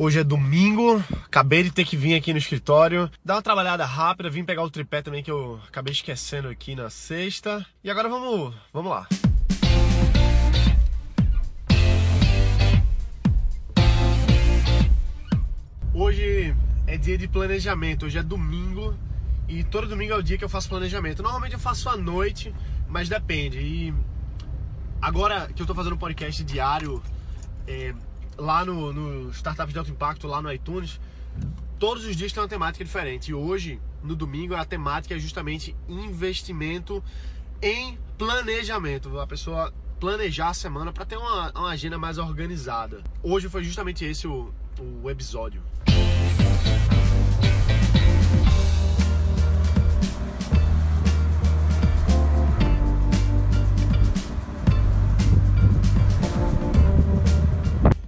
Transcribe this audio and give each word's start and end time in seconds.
Hoje 0.00 0.20
é 0.20 0.22
domingo, 0.22 1.02
acabei 1.26 1.64
de 1.64 1.72
ter 1.72 1.84
que 1.84 1.96
vir 1.96 2.14
aqui 2.14 2.32
no 2.32 2.38
escritório, 2.38 3.10
dar 3.24 3.34
uma 3.34 3.42
trabalhada 3.42 3.84
rápida, 3.84 4.30
vim 4.30 4.44
pegar 4.44 4.62
o 4.62 4.70
tripé 4.70 5.02
também 5.02 5.24
que 5.24 5.30
eu 5.30 5.60
acabei 5.66 5.92
esquecendo 5.92 6.46
aqui 6.46 6.76
na 6.76 6.88
sexta. 6.88 7.66
E 7.82 7.90
agora 7.90 8.08
vamos, 8.08 8.54
vamos 8.72 8.92
lá. 8.92 9.08
Hoje 15.92 16.54
é 16.86 16.96
dia 16.96 17.18
de 17.18 17.26
planejamento, 17.26 18.06
hoje 18.06 18.18
é 18.18 18.22
domingo 18.22 18.94
e 19.48 19.64
todo 19.64 19.88
domingo 19.88 20.12
é 20.12 20.16
o 20.16 20.22
dia 20.22 20.38
que 20.38 20.44
eu 20.44 20.48
faço 20.48 20.68
planejamento. 20.68 21.24
Normalmente 21.24 21.54
eu 21.54 21.58
faço 21.58 21.88
à 21.88 21.96
noite, 21.96 22.54
mas 22.86 23.08
depende. 23.08 23.58
E 23.58 23.92
agora 25.02 25.48
que 25.52 25.60
eu 25.60 25.66
tô 25.66 25.74
fazendo 25.74 25.96
podcast 25.96 26.44
diário, 26.44 27.02
é, 27.66 27.92
lá 28.38 28.64
no, 28.64 28.92
no 28.92 29.30
Startups 29.30 29.72
de 29.72 29.78
Alto 29.78 29.90
Impacto, 29.90 30.26
lá 30.26 30.40
no 30.40 30.50
iTunes, 30.52 31.00
todos 31.78 32.04
os 32.04 32.16
dias 32.16 32.32
tem 32.32 32.42
uma 32.42 32.48
temática 32.48 32.84
diferente. 32.84 33.30
E 33.30 33.34
hoje, 33.34 33.80
no 34.02 34.14
domingo, 34.14 34.54
a 34.54 34.64
temática 34.64 35.14
é 35.14 35.18
justamente 35.18 35.74
investimento 35.88 37.02
em 37.60 37.98
planejamento. 38.16 39.18
A 39.18 39.26
pessoa 39.26 39.72
planejar 39.98 40.50
a 40.50 40.54
semana 40.54 40.92
para 40.92 41.04
ter 41.04 41.16
uma, 41.16 41.50
uma, 41.50 41.70
agenda 41.70 41.98
mais 41.98 42.18
organizada. 42.18 43.02
Hoje 43.22 43.48
foi 43.48 43.64
justamente 43.64 44.04
esse 44.04 44.26
o, 44.26 44.52
o 45.02 45.10
episódio. 45.10 45.60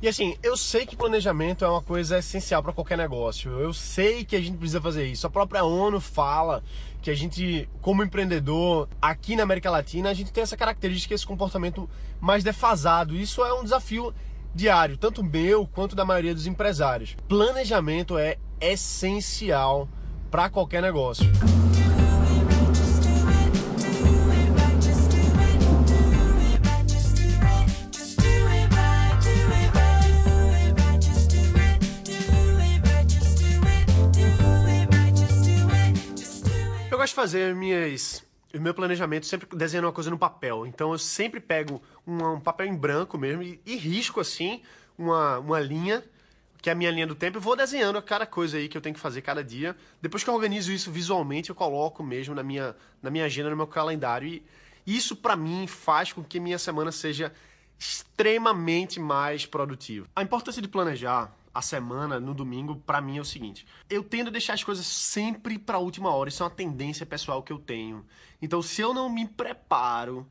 E 0.00 0.06
assim, 0.06 0.36
eu 0.44 0.56
sei 0.56 0.86
que 0.86 0.94
planejamento 0.94 1.64
é 1.64 1.68
uma 1.68 1.82
coisa 1.82 2.18
essencial 2.18 2.62
para 2.62 2.72
qualquer 2.72 2.96
negócio. 2.96 3.50
Eu 3.58 3.72
sei 3.72 4.24
que 4.24 4.36
a 4.36 4.40
gente 4.40 4.56
precisa 4.56 4.80
fazer 4.80 5.04
isso. 5.06 5.26
A 5.26 5.30
própria 5.30 5.64
ONU 5.64 6.00
fala 6.00 6.62
que 7.02 7.10
a 7.10 7.14
gente, 7.14 7.68
como 7.82 8.04
empreendedor, 8.04 8.88
aqui 9.02 9.34
na 9.34 9.42
América 9.42 9.68
Latina, 9.70 10.08
a 10.10 10.14
gente 10.14 10.32
tem 10.32 10.42
essa 10.42 10.56
característica, 10.56 11.14
esse 11.14 11.26
comportamento 11.26 11.90
mais 12.20 12.44
defasado. 12.44 13.16
Isso 13.16 13.44
é 13.44 13.52
um 13.52 13.64
desafio 13.64 14.14
diário, 14.54 14.96
tanto 14.96 15.24
meu 15.24 15.66
quanto 15.66 15.96
da 15.96 16.04
maioria 16.04 16.34
dos 16.34 16.46
empresários. 16.46 17.16
Planejamento 17.28 18.16
é 18.16 18.36
essencial 18.60 19.88
para 20.30 20.48
qualquer 20.48 20.80
negócio. 20.80 21.26
Gosto 37.08 37.10
de 37.10 37.14
fazer 37.14 37.54
minhas, 37.54 38.22
o 38.54 38.60
meu 38.60 38.74
planejamento 38.74 39.24
sempre 39.24 39.48
desenhando 39.56 39.86
uma 39.86 39.92
coisa 39.92 40.10
no 40.10 40.18
papel. 40.18 40.66
Então 40.66 40.92
eu 40.92 40.98
sempre 40.98 41.40
pego 41.40 41.82
um, 42.06 42.34
um 42.34 42.40
papel 42.40 42.66
em 42.66 42.76
branco 42.76 43.16
mesmo 43.16 43.42
e, 43.42 43.60
e, 43.64 43.76
risco 43.76 44.20
assim 44.20 44.60
uma, 44.96 45.38
uma 45.38 45.60
linha, 45.60 46.04
que 46.60 46.68
é 46.68 46.72
a 46.72 46.76
minha 46.76 46.90
linha 46.90 47.06
do 47.06 47.14
tempo, 47.14 47.38
e 47.38 47.40
vou 47.40 47.56
desenhando 47.56 48.00
cada 48.02 48.26
coisa 48.26 48.58
aí 48.58 48.68
que 48.68 48.76
eu 48.76 48.80
tenho 48.80 48.94
que 48.94 49.00
fazer 49.00 49.22
cada 49.22 49.42
dia. 49.42 49.74
Depois 50.02 50.22
que 50.22 50.28
eu 50.28 50.34
organizo 50.34 50.72
isso 50.72 50.90
visualmente, 50.90 51.50
eu 51.50 51.54
coloco 51.54 52.02
mesmo 52.02 52.34
na 52.34 52.42
minha, 52.42 52.76
na 53.02 53.10
minha 53.10 53.24
agenda, 53.24 53.48
no 53.48 53.56
meu 53.56 53.66
calendário. 53.66 54.28
E 54.28 54.42
isso 54.96 55.16
para 55.16 55.36
mim 55.36 55.66
faz 55.66 56.12
com 56.12 56.22
que 56.22 56.38
minha 56.38 56.58
semana 56.58 56.92
seja 56.92 57.32
extremamente 57.78 58.98
mais 58.98 59.46
produtiva. 59.46 60.06
A 60.14 60.22
importância 60.22 60.60
de 60.60 60.68
planejar 60.68 61.32
a 61.54 61.62
semana 61.62 62.20
no 62.20 62.34
domingo, 62.34 62.76
para 62.76 63.00
mim 63.00 63.18
é 63.18 63.20
o 63.20 63.24
seguinte: 63.24 63.66
eu 63.88 64.02
tendo 64.02 64.28
a 64.28 64.32
deixar 64.32 64.54
as 64.54 64.64
coisas 64.64 64.86
sempre 64.86 65.58
para 65.58 65.76
a 65.76 65.80
última 65.80 66.10
hora. 66.10 66.28
Isso 66.28 66.42
é 66.42 66.46
uma 66.46 66.50
tendência 66.50 67.06
pessoal 67.06 67.42
que 67.42 67.52
eu 67.52 67.58
tenho. 67.58 68.04
Então, 68.40 68.62
se 68.62 68.80
eu 68.80 68.94
não 68.94 69.08
me 69.08 69.26
preparo 69.26 70.26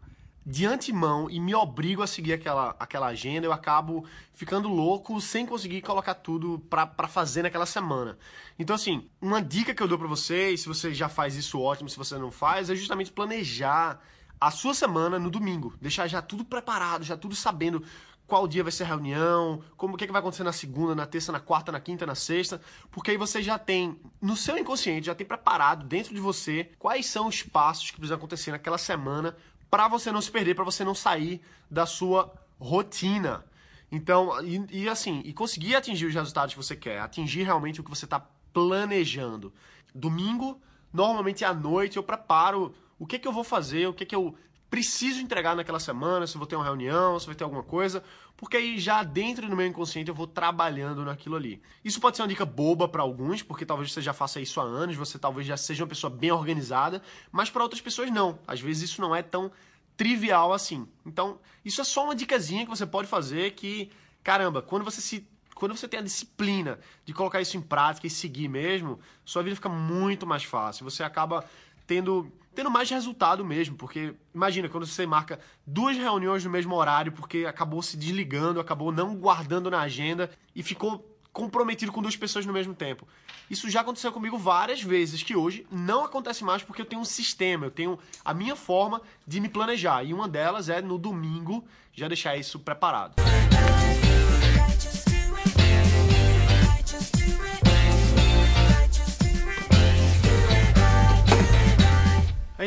de 0.46 0.66
antemão 0.66 1.30
e 1.30 1.42
me 1.42 1.54
obrigo 1.54 2.02
a 2.02 2.08
seguir 2.08 2.32
aquela, 2.32 2.74
aquela 2.80 3.08
agenda, 3.08 3.46
eu 3.46 3.52
acabo 3.52 4.06
ficando 4.34 4.70
louco 4.70 5.20
sem 5.20 5.46
conseguir 5.46 5.82
colocar 5.82 6.14
tudo 6.14 6.60
para 6.70 7.08
fazer 7.10 7.44
naquela 7.44 7.66
semana. 7.66 8.18
Então, 8.58 8.74
assim, 8.74 9.10
uma 9.22 9.42
dica 9.42 9.76
que 9.76 9.84
eu 9.84 9.88
dou 9.90 9.98
para 9.98 10.08
vocês, 10.08 10.62
se 10.62 10.68
você 10.68 10.94
já 10.94 11.10
faz 11.10 11.36
isso 11.36 11.60
ótimo, 11.60 11.90
se 11.90 11.98
você 11.98 12.18
não 12.18 12.32
faz, 12.32 12.70
é 12.70 12.76
justamente 12.76 13.12
planejar 13.12 14.02
a 14.40 14.52
sua 14.52 14.74
semana 14.74 15.18
no 15.20 15.30
domingo. 15.30 15.74
Deixar 15.82 16.08
já 16.08 16.22
tudo 16.22 16.46
preparado, 16.46 17.04
já 17.04 17.18
tudo 17.18 17.36
sabendo 17.36 17.84
qual 18.28 18.48
dia 18.48 18.62
vai 18.62 18.72
ser 18.72 18.84
a 18.84 18.88
reunião, 18.88 19.64
como 19.78 19.96
o 19.96 19.98
que, 19.98 20.04
é 20.04 20.08
que 20.08 20.12
vai 20.12 20.20
acontecer 20.20 20.44
na 20.44 20.52
segunda, 20.52 20.94
na 20.94 21.06
terça, 21.06 21.32
na 21.32 21.40
quarta, 21.40 21.72
na 21.72 21.80
quinta, 21.80 22.06
na 22.06 22.14
sexta, 22.14 22.62
porque 22.92 23.12
aí 23.12 23.18
você 23.18 23.42
já 23.42 23.58
tem 23.58 23.98
no 24.22 24.36
seu 24.36 24.58
inconsciente, 24.58 25.08
já 25.08 25.16
tem 25.16 25.26
preparado 25.26 25.86
dentro 25.86 26.14
de 26.14 26.20
você 26.20 26.70
quais 26.78 27.06
são 27.06 27.28
os 27.28 27.42
passos 27.42 27.90
que 27.90 27.98
precisam 27.98 28.18
acontecer 28.18 28.52
naquela 28.52 28.78
semana 28.78 29.36
para 29.72 29.88
você 29.88 30.12
não 30.12 30.22
se 30.22 30.30
perder, 30.30 30.56
para 30.56 30.66
você 30.66 30.84
não 30.84 30.94
sair 30.94 31.42
da 31.72 31.86
sua 31.86 32.34
rotina. 32.60 33.46
Então, 33.90 34.44
e, 34.44 34.84
e, 34.84 34.90
assim, 34.90 35.22
e 35.24 35.32
conseguir 35.32 35.76
atingir 35.76 36.08
os 36.08 36.14
resultados 36.14 36.54
que 36.54 36.62
você 36.62 36.76
quer, 36.76 37.00
atingir 37.00 37.44
realmente 37.44 37.80
o 37.80 37.84
que 37.84 37.90
você 37.90 38.06
está 38.06 38.20
planejando. 38.52 39.54
Domingo, 39.96 40.62
normalmente 40.92 41.46
à 41.46 41.54
noite, 41.54 41.96
eu 41.96 42.04
preparo 42.04 42.76
o 43.00 43.06
que, 43.06 43.20
que 43.20 43.28
eu 43.28 43.32
vou 43.32 43.44
fazer, 43.44 43.88
o 43.88 43.94
que, 43.94 44.06
que 44.06 44.16
eu 44.16 44.36
preciso 44.70 45.22
entregar 45.22 45.56
naquela 45.56 45.80
semana, 45.80 46.28
se 46.28 46.38
vou 46.38 46.46
ter 46.46 46.56
uma 46.56 46.66
reunião, 46.66 47.20
se 47.20 47.26
vai 47.26 47.36
ter 47.36 47.44
alguma 47.44 47.64
coisa, 47.64 48.04
porque 48.36 48.58
aí 48.58 48.78
já 48.78 49.02
dentro 49.02 49.48
do 49.48 49.56
meu 49.56 49.66
inconsciente 49.66 50.10
eu 50.10 50.16
vou 50.16 50.28
trabalhando 50.28 51.06
naquilo 51.06 51.36
ali. 51.36 51.62
Isso 51.84 52.02
pode 52.02 52.18
ser 52.18 52.24
uma 52.24 52.28
dica 52.28 52.46
boba 52.46 52.88
para 52.88 53.02
alguns, 53.02 53.42
porque 53.42 53.66
talvez 53.66 53.92
você 53.92 54.02
já 54.02 54.14
faça 54.14 54.42
isso 54.42 54.60
há 54.60 54.64
anos, 54.64 54.96
você 54.96 55.18
talvez 55.18 55.48
já 55.48 55.56
seja 55.56 55.84
uma 55.84 55.90
pessoa 55.90 56.12
bem 56.12 56.32
organizada, 56.32 57.02
mas 57.32 57.50
para 57.50 57.64
outras 57.64 57.82
pessoas 57.82 58.12
não. 58.12 58.40
Às 58.46 58.60
vezes 58.60 58.90
isso 58.90 59.02
não 59.02 59.16
é 59.16 59.22
tão 59.22 59.52
trivial 59.96 60.54
assim. 60.54 60.88
Então, 61.06 61.40
isso 61.64 61.80
é 61.82 61.84
só 61.84 62.04
uma 62.04 62.16
dicasinha 62.16 62.64
que 62.64 62.70
você 62.70 62.86
pode 62.86 63.08
fazer 63.08 63.52
que, 63.52 63.90
caramba, 64.24 64.62
quando 64.62 64.84
você 64.84 65.02
se 65.02 65.28
quando 65.56 65.76
você 65.76 65.88
tem 65.88 66.00
a 66.00 66.04
disciplina 66.04 66.78
de 67.04 67.14
colocar 67.14 67.42
isso 67.42 67.58
em 67.58 67.62
prática 67.62 68.06
e 68.06 68.12
seguir 68.12 68.48
mesmo, 68.48 69.00
sua 69.26 69.42
vida 69.42 69.56
fica 69.56 69.68
muito 69.68 70.28
mais 70.28 70.44
fácil. 70.44 70.84
Você 70.84 71.02
acaba 71.02 71.44
tendo, 71.88 72.32
tendo 72.54 72.70
mais 72.70 72.90
resultado 72.90 73.44
mesmo. 73.44 73.76
Porque 73.76 74.14
imagina, 74.36 74.70
quando 74.70 74.86
você 74.86 75.08
marca 75.08 75.40
duas 75.66 75.98
reuniões 75.98 76.44
no 76.44 76.52
mesmo 76.52 76.76
horário, 76.76 77.12
porque 77.12 77.46
acabou 77.48 77.82
se 77.82 77.98
desligando, 77.98 78.60
acabou 78.60 78.92
não 78.92 79.16
guardando 79.16 79.72
na 79.72 79.80
agenda 79.82 80.30
e 80.54 80.62
ficou 80.62 81.04
comprometido 81.32 81.92
com 81.92 82.02
duas 82.02 82.18
pessoas 82.18 82.46
no 82.46 82.54
mesmo 82.54 82.74
tempo. 82.74 83.08
Isso 83.48 83.70
já 83.70 83.82
aconteceu 83.82 84.12
comigo 84.12 84.38
várias 84.40 84.82
vezes, 84.82 85.22
que 85.22 85.36
hoje 85.36 85.68
não 85.72 86.04
acontece 86.04 86.44
mais 86.44 86.64
porque 86.64 86.82
eu 86.82 86.86
tenho 86.86 87.02
um 87.02 87.06
sistema, 87.06 87.68
eu 87.68 87.72
tenho 87.72 88.00
a 88.26 88.34
minha 88.34 88.56
forma 88.56 89.02
de 89.26 89.40
me 89.40 89.48
planejar. 89.48 90.04
E 90.04 90.14
uma 90.14 90.28
delas 90.28 90.68
é 90.68 90.82
no 90.82 90.98
domingo 90.98 91.64
já 91.94 92.08
deixar 92.08 92.36
isso 92.36 92.60
preparado. 92.60 93.14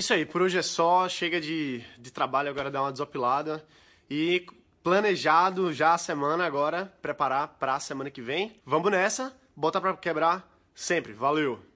Isso 0.00 0.14
aí, 0.14 0.24
por 0.24 0.42
hoje 0.42 0.58
é 0.58 0.62
só. 0.62 1.08
Chega 1.08 1.40
de, 1.40 1.84
de 1.98 2.10
trabalho 2.10 2.48
agora 2.48 2.70
dar 2.70 2.82
uma 2.82 2.90
desopilada. 2.90 3.64
E 4.10 4.46
planejado 4.82 5.72
já 5.72 5.94
a 5.94 5.98
semana 5.98 6.44
agora, 6.44 6.92
preparar 7.00 7.56
para 7.58 7.76
a 7.76 7.80
semana 7.80 8.10
que 8.10 8.22
vem. 8.22 8.60
Vamos 8.64 8.90
nessa, 8.90 9.36
bota 9.54 9.80
para 9.80 9.96
quebrar 9.96 10.50
sempre. 10.74 11.12
Valeu! 11.12 11.69